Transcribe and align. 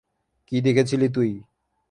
কী 0.47 0.57
দেখেছিলি 0.61 1.07
তুই? 1.09 1.29